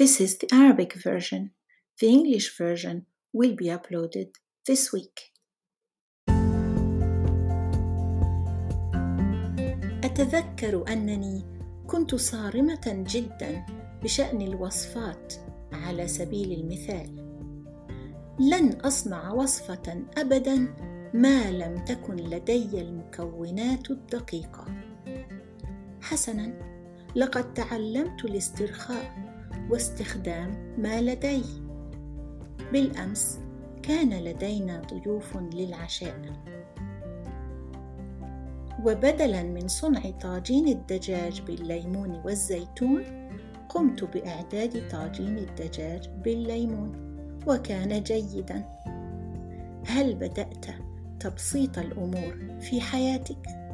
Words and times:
This 0.00 0.18
is 0.18 0.38
the 0.38 0.48
Arabic 0.50 0.94
version. 0.94 1.50
The 2.00 2.08
English 2.08 2.56
version 2.56 3.04
will 3.34 3.54
be 3.54 3.66
uploaded 3.66 4.28
this 4.66 4.94
week. 4.94 5.32
أتذكر 10.04 10.84
أنني 10.88 11.44
كنت 11.86 12.14
صارمة 12.14 13.04
جدا 13.10 13.66
بشأن 14.02 14.42
الوصفات 14.42 15.34
على 15.72 16.08
سبيل 16.08 16.52
المثال 16.60 17.16
لن 18.40 18.72
أصنع 18.80 19.32
وصفة 19.32 20.04
أبدا 20.16 20.56
ما 21.14 21.50
لم 21.50 21.84
تكن 21.84 22.16
لدي 22.16 22.80
المكونات 22.80 23.90
الدقيقة 23.90 24.66
حسنا 26.00 26.70
لقد 27.16 27.54
تعلمت 27.54 28.24
الاسترخاء 28.24 29.30
واستخدام 29.70 30.74
ما 30.78 31.00
لدي. 31.00 31.42
بالأمس 32.72 33.40
كان 33.82 34.24
لدينا 34.24 34.82
ضيوف 34.90 35.36
للعشاء. 35.36 36.20
وبدلا 38.84 39.42
من 39.42 39.68
صنع 39.68 40.10
طاجين 40.10 40.68
الدجاج 40.68 41.40
بالليمون 41.40 42.22
والزيتون 42.24 43.04
قمت 43.68 44.04
بإعداد 44.04 44.88
طاجين 44.88 45.38
الدجاج 45.38 46.08
بالليمون 46.08 46.92
وكان 47.46 48.02
جيدا. 48.02 48.64
هل 49.86 50.14
بدأت 50.14 50.66
تبسيط 51.20 51.78
الأمور 51.78 52.58
في 52.60 52.80
حياتك؟ 52.80 53.69